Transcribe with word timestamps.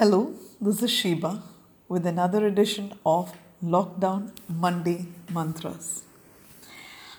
Hello, 0.00 0.32
this 0.62 0.82
is 0.82 0.90
Sheba 0.90 1.42
with 1.86 2.06
another 2.06 2.46
edition 2.46 2.94
of 3.04 3.34
Lockdown 3.62 4.30
Monday 4.48 5.04
Mantras. 5.30 6.04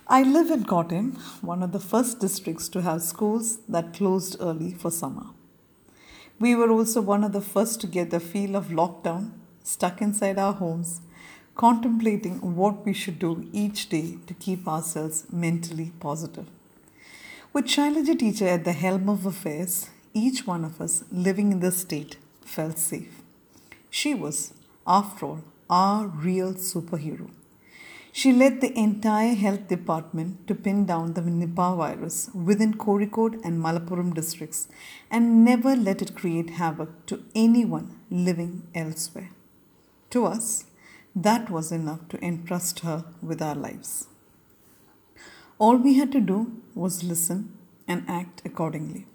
I 0.08 0.24
live 0.24 0.50
in 0.50 0.64
Kottayam, 0.64 1.16
one 1.44 1.62
of 1.62 1.74
the 1.74 1.80
first 1.80 2.20
districts 2.20 2.68
to 2.70 2.82
have 2.82 3.04
schools 3.04 3.60
that 3.70 3.94
closed 3.94 4.36
early 4.40 4.72
for 4.74 4.90
summer. 4.90 5.28
We 6.40 6.56
were 6.56 6.72
also 6.72 7.02
one 7.02 7.24
of 7.24 7.34
the 7.34 7.40
first 7.56 7.82
to 7.82 7.86
get 7.86 8.10
the 8.10 8.20
feel 8.20 8.56
of 8.56 8.70
lockdown, 8.70 9.34
stuck 9.62 10.02
inside 10.02 10.40
our 10.40 10.54
homes, 10.54 11.02
contemplating 11.54 12.56
what 12.56 12.84
we 12.84 12.94
should 12.94 13.20
do 13.20 13.48
each 13.54 13.90
day 13.90 14.18
to 14.26 14.34
keep 14.34 14.68
ourselves 14.68 15.28
mentally 15.32 15.92
positive. 16.00 16.48
With 17.54 17.66
Shailaja 17.66 18.18
teacher 18.18 18.48
at 18.48 18.66
the 18.66 18.74
helm 18.74 19.08
of 19.08 19.28
affairs, 19.28 19.92
each 20.16 20.48
one 20.48 20.66
of 20.66 20.82
us 20.82 21.04
living 21.12 21.52
in 21.52 21.60
the 21.60 21.72
state 21.72 22.18
felt 22.56 22.78
safe. 22.78 23.22
She 23.90 24.14
was, 24.14 24.54
after 24.86 25.26
all, 25.26 25.44
our 25.70 26.08
real 26.08 26.54
superhero. 26.54 27.30
She 28.14 28.34
led 28.34 28.60
the 28.60 28.78
entire 28.78 29.36
health 29.36 29.68
department 29.70 30.46
to 30.48 30.56
pin 30.56 30.86
down 30.86 31.14
the 31.14 31.22
Nipah 31.22 31.78
virus 31.78 32.30
within 32.34 32.74
Kozhikode 32.74 33.40
and 33.46 33.64
Malappuram 33.64 34.14
districts 34.14 34.68
and 35.10 35.46
never 35.46 35.76
let 35.76 36.02
it 36.02 36.16
create 36.16 36.50
havoc 36.62 37.06
to 37.06 37.24
anyone 37.34 38.00
living 38.10 38.64
elsewhere. 38.76 39.30
To 40.10 40.26
us, 40.26 40.66
that 41.16 41.50
was 41.50 41.72
enough 41.72 42.08
to 42.10 42.24
entrust 42.32 42.82
her 42.82 43.06
with 43.22 43.42
our 43.42 43.56
lives. 43.56 44.08
All 45.58 45.78
we 45.78 45.94
had 45.94 46.12
to 46.12 46.20
do 46.20 46.40
was 46.76 47.04
listen 47.04 47.58
and 47.88 48.04
act 48.10 48.42
accordingly. 48.44 49.06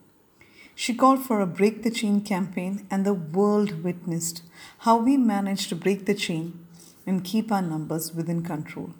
She 0.78 0.92
called 0.92 1.24
for 1.24 1.40
a 1.40 1.46
Break 1.46 1.82
the 1.84 1.90
Chain 1.90 2.20
campaign, 2.20 2.86
and 2.90 3.06
the 3.06 3.14
world 3.14 3.82
witnessed 3.82 4.42
how 4.80 4.98
we 4.98 5.16
managed 5.16 5.70
to 5.70 5.74
break 5.74 6.04
the 6.04 6.14
chain 6.14 6.66
and 7.06 7.24
keep 7.24 7.50
our 7.50 7.62
numbers 7.62 8.12
within 8.12 8.42
control. 8.42 8.90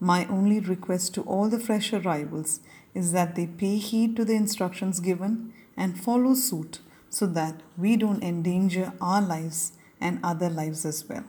My 0.00 0.26
only 0.26 0.58
request 0.58 1.14
to 1.14 1.22
all 1.22 1.48
the 1.48 1.60
fresh 1.60 1.92
arrivals 1.92 2.58
is 2.94 3.12
that 3.12 3.36
they 3.36 3.46
pay 3.46 3.76
heed 3.76 4.16
to 4.16 4.24
the 4.24 4.34
instructions 4.34 4.98
given 4.98 5.52
and 5.76 6.02
follow 6.02 6.34
suit 6.34 6.80
so 7.08 7.26
that 7.26 7.60
we 7.78 7.96
don't 7.96 8.24
endanger 8.24 8.92
our 9.00 9.22
lives 9.22 9.74
and 10.00 10.18
other 10.24 10.50
lives 10.50 10.84
as 10.84 11.08
well. 11.08 11.24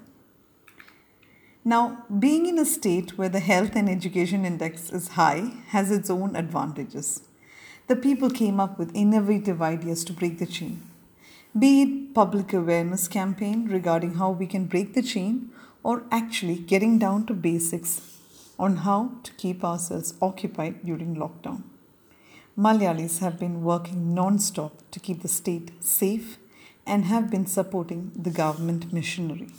Now, 1.64 2.06
being 2.18 2.48
in 2.48 2.58
a 2.58 2.66
state 2.66 3.20
where 3.20 3.30
the 3.30 3.40
health 3.40 3.76
and 3.76 3.88
education 3.88 4.46
index 4.46 4.92
is 4.92 5.10
high 5.10 5.52
has 5.68 5.92
its 5.92 6.10
own 6.10 6.36
advantages 6.36 7.22
the 7.88 7.96
people 7.96 8.30
came 8.30 8.60
up 8.60 8.80
with 8.80 8.96
innovative 8.96 9.62
ideas 9.62 10.06
to 10.06 10.14
break 10.14 10.40
the 10.40 10.46
chain. 10.46 10.82
Be 11.58 11.82
it 11.82 12.14
public 12.14 12.54
awareness 12.54 13.08
campaign 13.08 13.68
regarding 13.68 14.16
how 14.16 14.32
we 14.32 14.48
can 14.48 14.66
break 14.66 14.94
the 14.94 15.02
chain 15.02 15.52
or 15.84 16.04
actually 16.12 16.56
getting 16.56 16.98
down 16.98 17.26
to 17.26 17.34
basics 17.34 18.02
on 18.58 18.78
how 18.78 19.12
to 19.24 19.34
keep 19.34 19.64
ourselves 19.64 20.14
occupied 20.22 20.86
during 20.86 21.16
lockdown. 21.16 21.64
Malayalis 22.58 23.20
have 23.20 23.38
been 23.38 23.64
working 23.64 24.14
non-stop 24.14 24.74
to 24.92 25.00
keep 25.00 25.22
the 25.22 25.28
state 25.28 25.72
safe 25.84 26.38
and 26.86 27.06
have 27.06 27.30
been 27.30 27.46
supporting 27.46 28.12
the 28.16 28.30
government 28.30 28.94
missionary. 28.94 29.50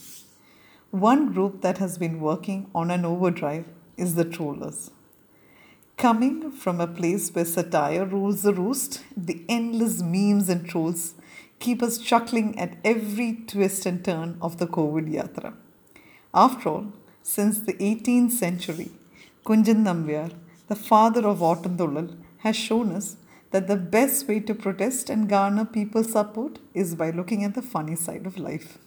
One 0.90 1.32
group 1.32 1.60
that 1.62 1.78
has 1.78 1.98
been 1.98 2.20
working 2.20 2.70
on 2.74 2.90
an 2.90 3.04
overdrive 3.04 3.66
is 3.96 4.14
the 4.14 4.24
trollers. 4.24 4.90
Coming 5.96 6.50
from 6.50 6.80
a 6.80 6.88
place 6.88 7.30
where 7.32 7.44
satire 7.44 8.04
rules 8.04 8.42
the 8.42 8.52
roost, 8.52 9.02
the 9.16 9.42
endless 9.48 10.02
memes 10.02 10.48
and 10.48 10.68
trolls 10.68 11.14
keep 11.60 11.82
us 11.82 11.98
chuckling 11.98 12.58
at 12.58 12.76
every 12.84 13.44
twist 13.46 13.86
and 13.86 14.04
turn 14.04 14.36
of 14.42 14.58
the 14.58 14.66
COVID 14.66 15.08
yatra. 15.08 15.54
After 16.34 16.68
all, 16.68 16.92
since 17.22 17.60
the 17.60 17.74
18th 17.74 18.32
century, 18.32 18.90
Kunjan 19.46 19.84
Nambyar, 19.84 20.32
the 20.66 20.74
father 20.74 21.26
of 21.26 21.38
Ottanthullal, 21.38 22.16
has 22.38 22.56
shown 22.56 22.92
us 22.92 23.16
that 23.52 23.68
the 23.68 23.76
best 23.76 24.26
way 24.26 24.40
to 24.40 24.54
protest 24.54 25.08
and 25.08 25.28
garner 25.28 25.64
people's 25.64 26.10
support 26.10 26.58
is 26.74 26.96
by 26.96 27.10
looking 27.10 27.44
at 27.44 27.54
the 27.54 27.62
funny 27.62 27.94
side 27.94 28.26
of 28.26 28.36
life. 28.36 28.78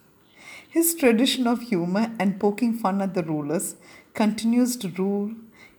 His 0.70 0.94
tradition 0.94 1.48
of 1.48 1.62
humor 1.62 2.12
and 2.20 2.40
poking 2.40 2.74
fun 2.78 3.02
at 3.02 3.14
the 3.14 3.24
rulers 3.24 3.76
continues 4.14 4.76
to 4.78 4.90
rule 4.90 5.32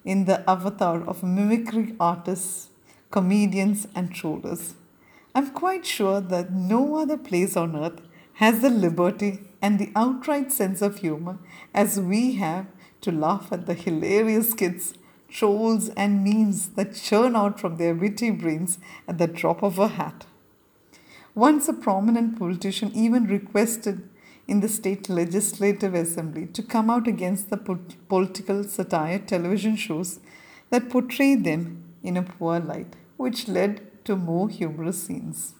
in 0.09 0.25
the 0.25 0.43
avatar 0.49 1.03
of 1.07 1.23
mimicry 1.23 1.95
artists, 2.01 2.71
comedians, 3.11 3.87
and 3.95 4.11
trollers. 4.11 4.75
I'm 5.35 5.51
quite 5.51 5.85
sure 5.85 6.23
that 6.23 6.51
no 6.51 6.97
other 6.97 7.19
place 7.19 7.59
on 7.59 7.77
earth 7.77 8.01
has 8.45 8.63
the 8.63 8.71
liberty 8.71 9.41
and 9.61 9.79
the 9.79 9.93
outright 9.95 10.51
sense 10.51 10.81
of 10.81 11.01
humor 11.01 11.39
as 11.75 12.01
we 12.01 12.37
have 12.37 12.67
to 13.03 13.13
laugh 13.13 13.53
at 13.53 13.67
the 13.67 13.75
hilarious 13.75 14.53
skits, 14.53 14.95
trolls, 15.29 15.91
and 15.91 16.25
memes 16.25 16.71
that 16.71 16.95
churn 16.95 17.37
out 17.37 17.61
from 17.61 17.77
their 17.77 17.95
witty 17.95 18.31
brains 18.31 18.79
at 19.07 19.19
the 19.19 19.27
drop 19.27 19.63
of 19.63 19.79
a 19.79 19.89
hat. 19.89 20.25
Once 21.35 21.69
a 21.69 21.75
prominent 21.75 22.39
politician 22.39 22.91
even 22.95 23.27
requested 23.27 24.09
in 24.49 24.61
the 24.61 24.69
state 24.69 25.09
legislative 25.11 25.95
assembly 25.95 26.47
to 26.47 26.63
come 26.63 26.89
out 26.89 27.07
against 27.07 27.51
the 27.51 27.79
political 28.09 28.65
satire 28.65 29.19
television 29.19 29.77
shows 29.77 30.21
that 30.71 30.89
portray 30.89 31.35
them 31.35 31.85
in 32.03 32.17
a 32.17 32.23
poor 32.23 32.59
light, 32.59 32.97
which 33.19 33.47
led 33.47 34.05
to 34.05 34.17
more 34.17 34.49
humorous 34.49 35.03
scenes. 35.05 35.55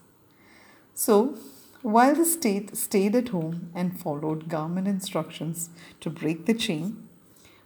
So, 0.95 1.37
while 1.81 2.15
the 2.15 2.25
state 2.25 2.75
stayed 2.75 3.15
at 3.15 3.29
home 3.29 3.71
and 3.73 3.99
followed 3.99 4.49
government 4.49 4.87
instructions 4.87 5.69
to 6.01 6.09
break 6.09 6.45
the 6.45 6.53
chain, 6.53 7.07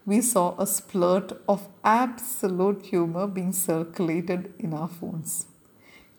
we 0.05 0.21
saw 0.21 0.51
a 0.57 0.65
splurt 0.65 1.37
of 1.47 1.67
absolute 1.83 2.85
humor 2.85 3.25
being 3.25 3.53
circulated 3.53 4.53
in 4.59 4.73
our 4.73 4.89
phones. 4.89 5.47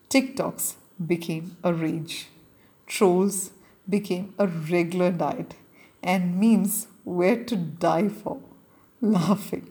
TikToks 0.09 0.75
became 1.07 1.57
a 1.63 1.75
rage. 1.75 2.29
Trolls 2.87 3.51
became 3.89 4.35
a 4.39 4.47
regular 4.47 5.11
diet, 5.11 5.55
and 6.03 6.41
memes 6.41 6.89
were 7.05 7.37
to 7.45 7.57
die 7.57 8.09
for. 8.09 8.41
Laughing. 9.01 9.71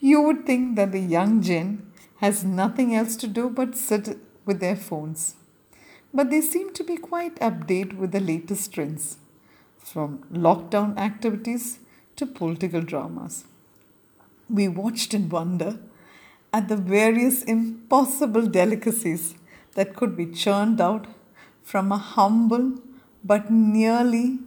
You 0.00 0.22
would 0.22 0.46
think 0.46 0.76
that 0.76 0.92
the 0.92 1.00
young 1.00 1.42
gen 1.42 1.92
has 2.16 2.44
nothing 2.44 2.94
else 2.94 3.16
to 3.16 3.26
do 3.26 3.48
but 3.48 3.76
sit 3.76 4.18
with 4.44 4.60
their 4.60 4.76
phones. 4.76 5.36
But 6.12 6.30
they 6.30 6.40
seem 6.40 6.72
to 6.74 6.84
be 6.84 6.96
quite 6.96 7.36
updated 7.36 7.96
with 7.96 8.12
the 8.12 8.20
latest 8.20 8.72
trends, 8.74 9.18
from 9.78 10.24
lockdown 10.32 10.98
activities 10.98 11.78
to 12.16 12.26
political 12.26 12.82
dramas. 12.82 13.44
We 14.48 14.68
watched 14.68 15.14
in 15.14 15.28
wonder 15.28 15.78
at 16.52 16.68
the 16.68 16.76
various 16.76 17.42
impossible 17.44 18.46
delicacies 18.46 19.34
that 19.74 19.94
could 19.94 20.16
be 20.16 20.26
churned 20.26 20.80
out 20.80 21.06
from 21.62 21.92
a 21.92 21.96
humble 21.96 22.74
but 23.24 23.50
nearly 23.50 24.38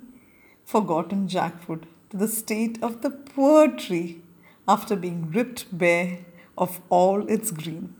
forgotten 0.66 1.28
jackfruit 1.28 1.84
to 2.10 2.18
the 2.18 2.28
state 2.28 2.82
of 2.82 3.02
the 3.02 3.10
poor 3.10 3.68
tree 3.68 4.22
after 4.68 4.96
being 4.96 5.32
ripped 5.32 5.66
bare 5.78 6.20
of 6.58 6.82
all 6.90 7.28
its 7.30 7.52
green. 7.52 7.96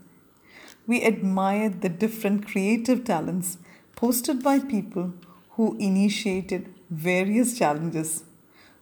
We 0.86 1.02
admired 1.02 1.80
the 1.80 1.88
different 1.88 2.46
creative 2.46 3.04
talents 3.04 3.58
posted 3.96 4.42
by 4.42 4.58
people 4.58 5.14
who 5.50 5.76
initiated 5.78 6.74
various 6.90 7.56
challenges, 7.58 8.24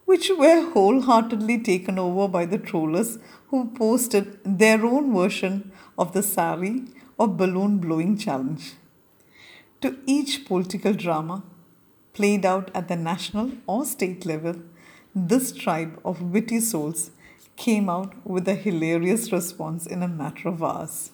which 0.05 0.31
were 0.37 0.71
wholeheartedly 0.73 1.59
taken 1.59 1.99
over 1.99 2.27
by 2.29 2.45
the 2.45 2.59
trollers 2.59 3.19
who 3.49 3.71
posted 3.71 4.39
their 4.45 4.85
own 4.85 5.15
version 5.15 5.71
of 5.97 6.13
the 6.13 6.23
sari 6.23 6.85
or 7.19 7.29
balloon 7.29 7.79
blowing 7.79 8.17
challenge. 8.17 8.73
To 9.83 9.97
each 10.07 10.45
political 10.45 10.93
drama, 10.93 11.43
played 12.13 12.45
out 12.45 12.71
at 12.75 12.89
the 12.89 12.97
national 12.97 13.53
or 13.67 13.85
state 13.85 14.27
level, 14.27 14.57
this 15.15 15.53
tribe 15.53 16.01
of 16.05 16.23
witty 16.23 16.61
souls 16.61 17.11
came 17.57 17.89
out 17.89 18.15
with 18.27 18.49
a 18.49 18.55
hilarious 18.55 19.31
response 19.33 19.87
in 19.87 20.03
a 20.03 20.09
matter 20.09 20.49
of 20.49 20.63
hours. 20.63 21.11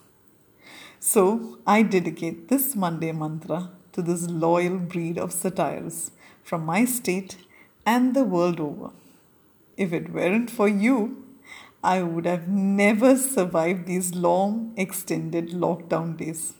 So, 1.00 1.58
I 1.66 1.82
dedicate 1.82 2.48
this 2.48 2.74
Monday 2.74 3.12
mantra 3.12 3.70
to 3.92 4.02
this 4.02 4.28
loyal 4.28 4.78
breed 4.78 5.18
of 5.18 5.32
satirists 5.32 6.10
from 6.42 6.64
my 6.64 6.84
state 6.84 7.36
and 7.86 8.14
the 8.14 8.24
world 8.24 8.60
over. 8.60 8.90
If 9.76 9.92
it 9.92 10.12
weren't 10.12 10.50
for 10.50 10.68
you, 10.68 11.24
I 11.82 12.02
would 12.02 12.26
have 12.26 12.48
never 12.48 13.16
survived 13.16 13.86
these 13.86 14.14
long, 14.14 14.74
extended 14.76 15.50
lockdown 15.50 16.16
days. 16.16 16.54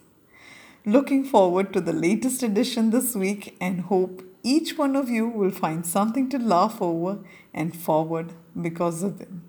Looking 0.85 1.25
forward 1.25 1.73
to 1.73 1.81
the 1.81 1.93
latest 1.93 2.41
edition 2.41 2.91
this 2.91 3.15
week 3.15 3.57
and 3.59 3.81
hope 3.81 4.23
each 4.55 4.77
one 4.77 4.95
of 4.95 5.09
you 5.09 5.27
will 5.27 5.51
find 5.51 5.85
something 5.85 6.29
to 6.29 6.39
laugh 6.39 6.81
over 6.81 7.19
and 7.53 7.75
forward 7.75 8.33
because 8.59 9.03
of 9.03 9.19
them. 9.19 9.43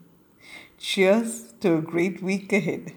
Cheers 0.78 1.52
to 1.60 1.76
a 1.76 1.82
great 1.82 2.22
week 2.22 2.52
ahead. 2.52 2.92